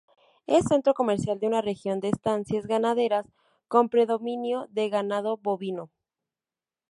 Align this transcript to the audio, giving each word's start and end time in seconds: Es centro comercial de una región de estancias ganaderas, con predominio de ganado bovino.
Es 0.47 0.65
centro 0.67 0.95
comercial 0.95 1.39
de 1.39 1.45
una 1.45 1.61
región 1.61 1.99
de 1.99 2.09
estancias 2.09 2.65
ganaderas, 2.65 3.27
con 3.67 3.87
predominio 3.87 4.65
de 4.71 4.89
ganado 4.89 5.37
bovino. 5.37 5.91